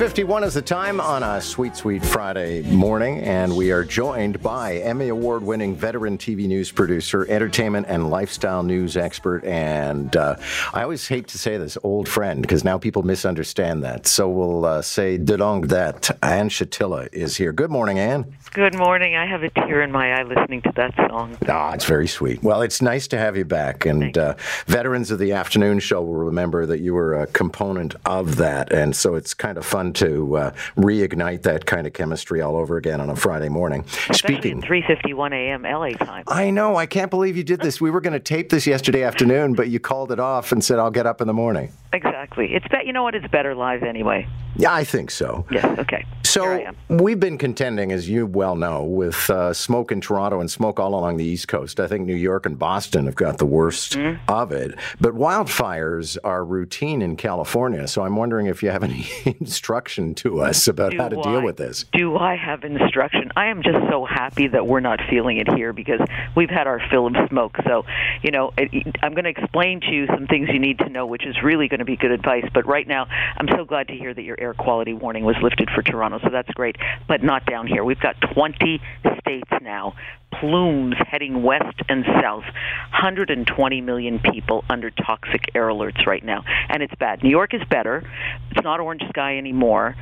[0.00, 4.76] 651 is the time on a sweet, sweet Friday morning, and we are joined by
[4.76, 10.36] Emmy Award winning veteran TV news producer, entertainment and lifestyle news expert, and uh,
[10.72, 14.06] I always hate to say this, old friend, because now people misunderstand that.
[14.06, 16.10] So we'll uh, say de longue date.
[16.22, 17.52] Ann Shatilla is here.
[17.52, 18.34] Good morning, Ann.
[18.52, 19.16] Good morning.
[19.16, 21.36] I have a tear in my eye listening to that song.
[21.46, 22.42] Ah, it's very sweet.
[22.42, 26.14] Well, it's nice to have you back, and uh, veterans of the afternoon show will
[26.14, 30.36] remember that you were a component of that, and so it's kind of fun to
[30.36, 33.84] uh, reignite that kind of chemistry all over again on a Friday morning.
[34.12, 35.62] Speaking, 3:51 a.m.
[35.62, 36.24] LA time.
[36.26, 36.76] I know.
[36.76, 37.80] I can't believe you did this.
[37.80, 40.78] We were going to tape this yesterday afternoon, but you called it off and said,
[40.78, 42.54] "I'll get up in the morning." Exactly.
[42.54, 43.14] It's be- you know what?
[43.14, 44.26] It's better live anyway.
[44.60, 45.46] Yeah, I think so.
[45.50, 45.78] Yes.
[45.78, 46.04] Okay.
[46.30, 50.78] So we've been contending, as you well know, with uh, smoke in Toronto and smoke
[50.78, 51.80] all along the East Coast.
[51.80, 54.22] I think New York and Boston have got the worst mm-hmm.
[54.30, 54.78] of it.
[55.00, 57.88] But wildfires are routine in California.
[57.88, 59.08] So I'm wondering if you have any
[59.40, 61.86] instruction to us about do how to I, deal with this.
[61.92, 63.32] Do I have instruction?
[63.34, 66.00] I am just so happy that we're not feeling it here because
[66.36, 67.56] we've had our fill of smoke.
[67.66, 67.84] So,
[68.22, 71.06] you know, it, I'm going to explain to you some things you need to know,
[71.06, 72.44] which is really going to be good advice.
[72.54, 75.68] But right now, I'm so glad to hear that your air quality warning was lifted
[75.74, 76.76] for Toronto so that's great.
[77.08, 77.84] But not down here.
[77.84, 78.80] We've got 20
[79.20, 79.94] states now,
[80.32, 82.44] plumes heading west and south,
[82.90, 86.44] 120 million people under toxic air alerts right now.
[86.68, 87.22] And it's bad.
[87.22, 88.08] New York is better.
[88.50, 89.96] It's not orange sky anymore.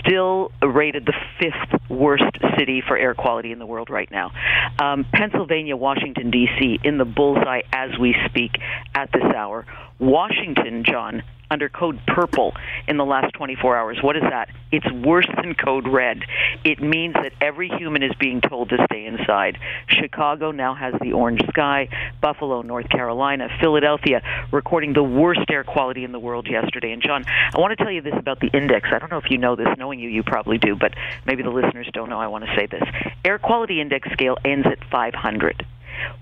[0.00, 2.24] Still rated the fifth worst
[2.58, 4.32] city for air quality in the world right now.
[4.78, 8.52] Um, Pennsylvania, Washington, D.C., in the bullseye as we speak
[8.94, 9.66] at this hour.
[9.98, 12.54] Washington, John, under code purple
[12.86, 13.98] in the last 24 hours.
[14.02, 14.48] What is that?
[14.70, 16.22] It's worse than code red.
[16.64, 19.58] It means that every human is being told to stay inside.
[19.88, 21.88] Chicago now has the orange sky.
[22.22, 26.92] Buffalo, North Carolina, Philadelphia recording the worst air quality in the world yesterday.
[26.92, 28.88] And John, I want to tell you this about the index.
[28.92, 29.66] I don't know if you know this.
[29.78, 30.92] Knowing you, you probably do, but
[31.26, 32.20] maybe the listeners don't know.
[32.20, 32.82] I want to say this.
[33.24, 35.66] Air quality index scale ends at 500.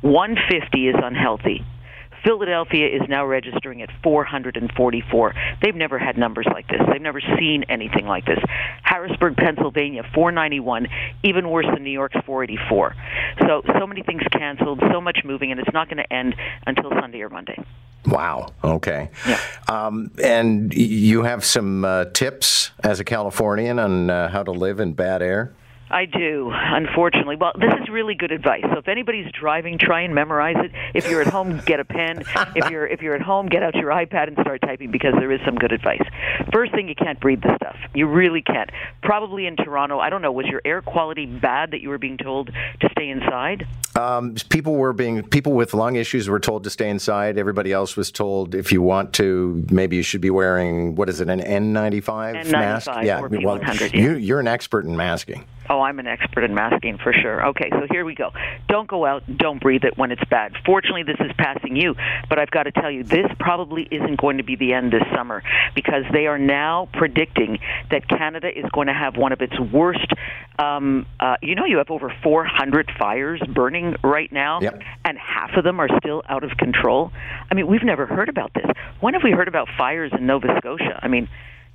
[0.02, 1.64] 150 is unhealthy.
[2.24, 5.34] Philadelphia is now registering at 444.
[5.62, 6.80] They've never had numbers like this.
[6.90, 8.38] They've never seen anything like this.
[8.82, 10.88] Harrisburg, Pennsylvania, 491,
[11.22, 12.94] even worse than New York's 484.
[13.40, 16.34] So, so many things canceled, so much moving, and it's not going to end
[16.66, 17.56] until Sunday or Monday.
[18.06, 18.48] Wow.
[18.64, 19.10] Okay.
[19.26, 19.40] Yeah.
[19.68, 24.80] Um, and you have some uh, tips as a Californian on uh, how to live
[24.80, 25.52] in bad air?
[25.90, 27.36] I do, unfortunately.
[27.36, 28.62] Well, this is really good advice.
[28.72, 30.72] So if anybody's driving, try and memorize it.
[30.94, 32.24] If you're at home, get a pen.
[32.54, 35.32] If you're if you're at home, get out your iPad and start typing because there
[35.32, 36.02] is some good advice.
[36.52, 37.76] First thing, you can't breathe the stuff.
[37.94, 38.70] You really can't.
[39.02, 40.32] Probably in Toronto, I don't know.
[40.32, 42.50] Was your air quality bad that you were being told
[42.80, 43.66] to stay inside?
[43.96, 47.38] Um, people were being people with lung issues were told to stay inside.
[47.38, 51.20] Everybody else was told if you want to, maybe you should be wearing what is
[51.20, 52.90] it, an N95, N95 mask?
[53.02, 53.84] Yeah, well, yeah.
[53.92, 55.44] you, you're an expert in masking.
[55.70, 57.46] Oh, I'm an expert in masking for sure.
[57.48, 58.30] Okay, so here we go.
[58.68, 60.54] Don't go out, don't breathe it when it's bad.
[60.64, 61.94] Fortunately, this is passing you,
[62.28, 65.02] but I've got to tell you, this probably isn't going to be the end this
[65.14, 65.42] summer
[65.74, 67.58] because they are now predicting
[67.90, 70.12] that Canada is going to have one of its worst.
[70.58, 74.80] Um, uh, you know, you have over 400 fires burning right now, yep.
[75.04, 77.12] and half of them are still out of control.
[77.50, 78.66] I mean, we've never heard about this.
[79.00, 80.98] When have we heard about fires in Nova Scotia?
[81.02, 81.28] I mean,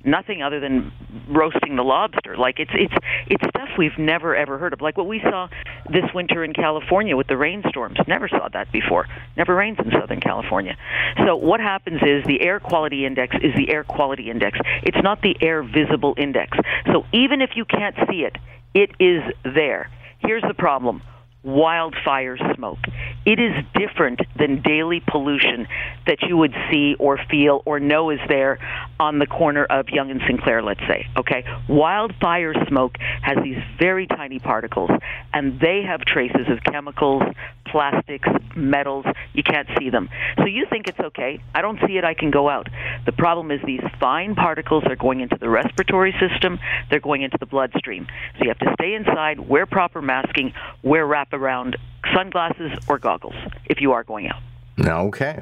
[0.04, 0.92] nothing other than
[1.28, 2.36] roasting the lobster.
[2.36, 2.94] Like it's it's
[3.26, 4.80] it's stuff we've never ever heard of.
[4.80, 5.48] Like what we saw
[5.90, 7.98] this winter in California with the rainstorms.
[8.06, 9.06] Never saw that before.
[9.36, 10.76] Never rains in Southern California.
[11.24, 14.58] So what happens is the air quality index is the air quality index.
[14.82, 16.56] It's not the air visible index.
[16.92, 18.36] So even if you can't see it,
[18.74, 19.90] it is there.
[20.18, 21.02] Here's the problem
[21.44, 22.78] wildfire smoke.
[23.26, 25.66] It is different than daily pollution
[26.06, 28.58] that you would see or feel or know is there
[28.98, 30.42] on the corner of Yonge and St.
[30.42, 31.06] Clair, let's say.
[31.16, 31.44] Okay?
[31.68, 34.90] Wildfire smoke has these very tiny particles,
[35.32, 37.22] and they have traces of chemicals,
[37.66, 39.04] plastics, metals.
[39.32, 40.08] You can't see them.
[40.38, 41.40] So you think it's okay.
[41.54, 42.68] I don't see it, I can go out.
[43.04, 46.58] The problem is these fine particles are going into the respiratory system,
[46.88, 48.06] they're going into the bloodstream.
[48.38, 50.52] So you have to stay inside, wear proper masking,
[50.82, 51.76] wear wrap around
[52.14, 53.34] sunglasses or goggles
[53.66, 54.42] if you are going out.
[54.80, 55.40] Okay.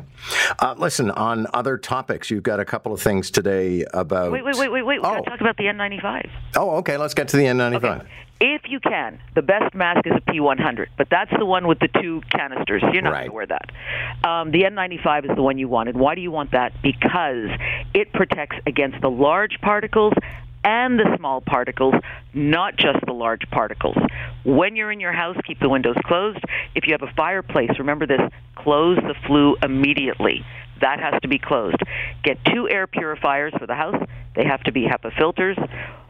[0.58, 4.30] Uh, listen, on other topics, you've got a couple of things today about.
[4.30, 4.98] Wait, wait, wait, wait, wait.
[4.98, 5.14] We've oh.
[5.14, 6.30] got to talk about the N95.
[6.56, 6.98] Oh, okay.
[6.98, 7.84] Let's get to the N95.
[7.84, 8.08] Okay.
[8.44, 11.88] If you can, the best mask is a P100, but that's the one with the
[12.02, 12.82] two canisters.
[12.92, 13.18] You're not right.
[13.20, 13.70] going to wear that.
[14.28, 15.96] Um, the N95 is the one you wanted.
[15.96, 16.72] Why do you want that?
[16.82, 17.50] Because
[17.94, 20.12] it protects against the large particles
[20.64, 21.94] and the small particles,
[22.34, 23.96] not just the large particles.
[24.44, 26.42] When you're in your house, keep the windows closed.
[26.74, 28.20] If you have a fireplace, remember this
[28.56, 30.44] close the flue immediately.
[30.80, 31.76] That has to be closed.
[32.24, 34.02] Get two air purifiers for the house.
[34.34, 35.56] They have to be HEPA filters.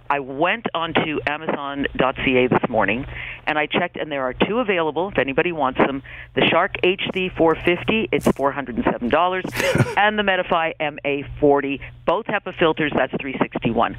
[0.09, 3.07] I went onto Amazon.ca this morning
[3.47, 6.03] and I checked, and there are two available if anybody wants them.
[6.35, 11.81] The Shark HD 450, it's $407, and the Medify MA40.
[12.05, 13.97] Both HEPA filters, that's 361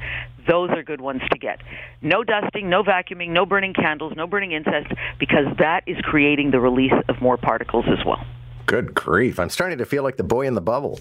[0.48, 1.60] those are good ones to get.
[2.02, 4.88] No dusting, no vacuuming, no burning candles, no burning incense,
[5.18, 8.24] because that is creating the release of more particles as well.
[8.66, 9.38] Good grief.
[9.38, 11.00] I'm starting to feel like the boy in the bubble.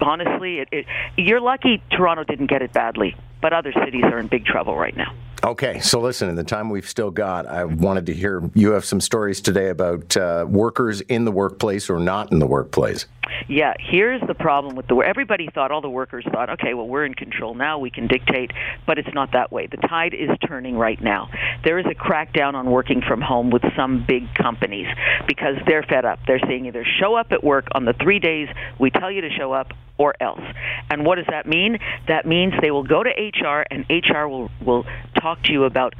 [0.00, 0.86] Honestly, it, it,
[1.16, 4.96] you're lucky Toronto didn't get it badly, but other cities are in big trouble right
[4.96, 5.12] now.
[5.46, 8.84] Okay, so listen, in the time we've still got, I wanted to hear you have
[8.84, 13.06] some stories today about uh, workers in the workplace or not in the workplace.
[13.48, 17.04] Yeah, here's the problem with the everybody thought all the workers thought, okay, well we're
[17.04, 18.50] in control now, we can dictate,
[18.88, 19.68] but it's not that way.
[19.68, 21.28] The tide is turning right now.
[21.64, 24.88] There is a crackdown on working from home with some big companies
[25.28, 26.18] because they're fed up.
[26.26, 28.48] They're saying either show up at work on the 3 days
[28.80, 30.42] we tell you to show up or else.
[30.90, 31.78] And what does that mean?
[32.08, 34.84] That means they will go to HR and HR will will
[35.20, 35.94] talk to you about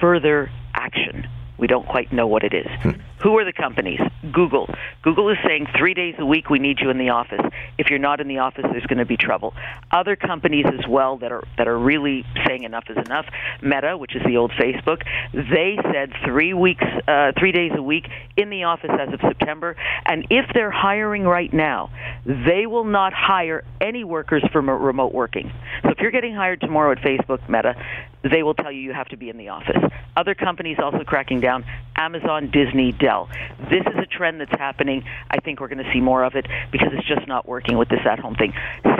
[0.00, 1.26] further action.
[1.58, 2.66] We don't quite know what it is.
[2.82, 2.92] Hmm.
[3.22, 4.00] Who are the companies?
[4.32, 4.66] Google.
[5.02, 7.42] Google is saying three days a week we need you in the office.
[7.76, 9.52] If you're not in the office, there's going to be trouble.
[9.90, 13.26] Other companies as well that are that are really saying enough is enough.
[13.60, 15.02] Meta, which is the old Facebook,
[15.34, 18.08] they said three weeks, uh, three days a week
[18.38, 19.76] in the office as of September.
[20.06, 21.90] And if they're hiring right now,
[22.24, 25.52] they will not hire any workers for remote working.
[25.82, 27.74] So if you're getting hired tomorrow at Facebook, Meta,
[28.22, 29.78] they will tell you you have to be in the office.
[30.16, 31.64] Other companies also cracking down
[31.96, 33.28] Amazon, Disney, Dell.
[33.70, 35.04] This is a trend that's happening.
[35.30, 37.88] I think we're going to see more of it because it's just not working with
[37.88, 38.52] this at home thing.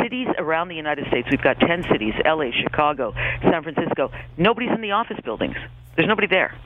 [0.03, 3.13] Cities around the United States, we've got 10 cities LA, Chicago,
[3.43, 4.11] San Francisco.
[4.37, 5.57] Nobody's in the office buildings,
[5.97, 6.57] there's nobody there.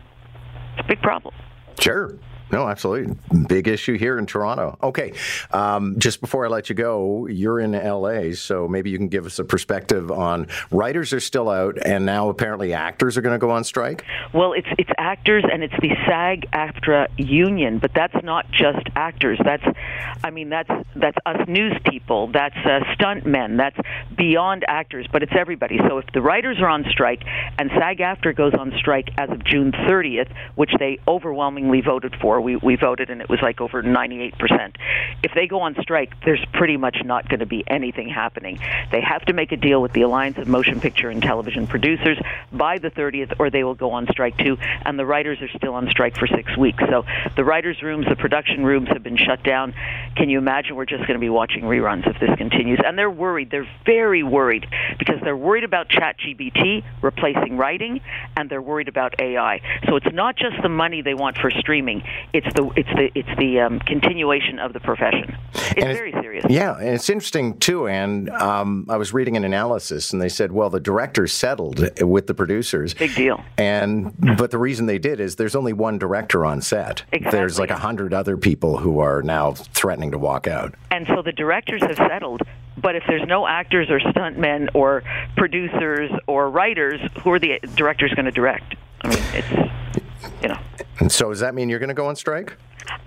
[0.77, 1.35] It's a big problem.
[1.81, 2.15] Sure.
[2.55, 3.17] No, absolutely.
[3.49, 4.79] Big issue here in Toronto.
[4.81, 5.13] Okay.
[5.51, 9.27] Um, just before I let you go, you're in LA, so maybe you can give
[9.27, 13.45] us a perspective on writers are still out, and now apparently actors are going to
[13.45, 14.05] go on strike?
[14.33, 19.41] Well, it's, it's actors and it's the SAG AFTRA union, but that's not just actors.
[19.45, 19.65] That's,
[20.23, 23.81] I mean, that's, that's us news people, that's uh, stunt men, that's
[24.17, 25.81] beyond actors, but it's everybody.
[25.89, 27.25] So if the writers are on strike
[27.59, 32.44] and SAG AFTRA goes on strike as of June 30th, which they overwhelmingly voted for,
[32.45, 34.77] we, we voted and it was like over 98%.
[35.23, 38.61] If they go on strike, there's pretty much not going to be anything happening.
[38.93, 42.19] They have to make a deal with the Alliance of Motion Picture and Television Producers
[42.53, 44.57] by the 30th or they will go on strike too.
[44.85, 46.83] And the writers are still on strike for six weeks.
[46.89, 47.05] So
[47.35, 49.75] the writers' rooms, the production rooms have been shut down.
[50.17, 52.79] Can you imagine we're just going to be watching reruns if this continues?
[52.85, 53.51] And they're worried.
[53.51, 54.67] They're very worried
[54.99, 58.01] because they're worried about ChatGPT replacing writing
[58.37, 59.61] and they're worried about AI.
[59.89, 62.03] So it's not just the money they want for streaming
[62.33, 65.37] it's the it's the it's the um, continuation of the profession.
[65.53, 66.45] It's, it's very serious.
[66.49, 67.89] Yeah, and it's interesting too.
[67.89, 72.27] And um, I was reading an analysis, and they said, well, the directors settled with
[72.27, 72.95] the producers.
[72.95, 73.43] Big deal.
[73.59, 77.05] And but the reason they did is there's only one director on set.
[77.13, 77.39] Exactly.
[77.39, 80.75] There's like a hundred other people who are now threatening to walk out.
[80.91, 82.43] And so the directors have settled.
[82.77, 85.05] But if there's no actors or stuntmen or
[85.37, 88.75] producers or writers, who are the directors going to direct?
[89.03, 89.73] I mean, it's
[90.43, 90.59] you know.
[91.01, 92.57] And so does that mean you're going to go on strike?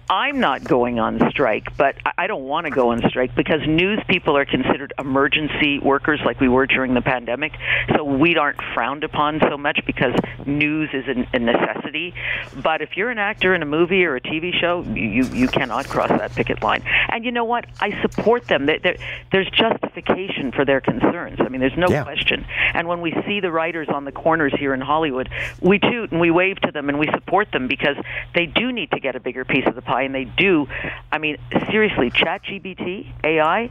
[0.10, 4.00] I'm not going on strike, but I don't want to go on strike because news
[4.08, 7.54] people are considered emergency workers like we were during the pandemic.
[7.96, 10.14] So we aren't frowned upon so much because
[10.46, 12.14] news is a necessity.
[12.56, 15.88] But if you're an actor in a movie or a TV show, you you cannot
[15.90, 16.84] cross that picket line.
[17.10, 17.66] And you know what?
[17.82, 18.66] I support them.
[18.66, 21.40] There's justification for their concerns.
[21.42, 22.04] I mean, there's no yeah.
[22.04, 22.46] question.
[22.74, 25.30] And when we see the writers on the corners here in Hollywood,
[25.62, 27.98] we toot and we wave to them and we support them because
[28.34, 30.68] they do need to get a bigger piece of the pie, and they do.
[31.12, 31.38] I mean,
[31.72, 33.70] seriously, ChatGPT, AI,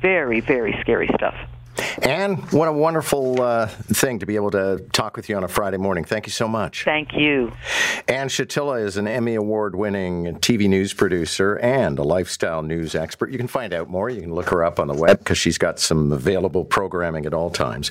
[0.00, 1.34] very, very scary stuff.
[2.02, 5.48] And what a wonderful uh, thing to be able to talk with you on a
[5.48, 6.04] Friday morning.
[6.04, 6.84] Thank you so much.
[6.84, 7.52] Thank you.
[8.08, 13.30] Ann Shatilla is an Emmy Award winning TV news producer and a lifestyle news expert.
[13.30, 14.08] You can find out more.
[14.08, 17.34] You can look her up on the web because she's got some available programming at
[17.34, 17.90] all times.